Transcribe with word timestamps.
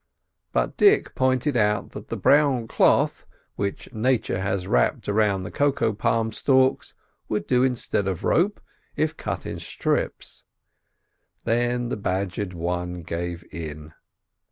But 0.51 0.77
Dick 0.77 1.13
pointed 1.13 1.55
out 1.55 1.91
that 1.91 2.07
the 2.07 2.17
brown 2.17 2.67
cloth 2.67 3.27
which 3.55 3.93
Nature 3.93 4.39
has 4.39 4.65
wrapped 4.65 5.07
round 5.07 5.45
the 5.45 5.51
cocoa 5.51 5.93
palm 5.93 6.31
stalks 6.31 6.95
would 7.29 7.45
do 7.45 7.61
instead 7.63 8.07
of 8.07 8.23
rope 8.23 8.59
if 8.95 9.15
cut 9.15 9.45
in 9.45 9.59
strips. 9.59 10.43
Then 11.43 11.89
the 11.89 11.97
badgered 11.97 12.55
one 12.55 13.03
gave 13.03 13.43
in. 13.51 13.93